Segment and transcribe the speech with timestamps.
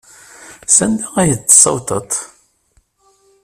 [0.75, 2.11] Sanda ay tent-tessawḍeḍ?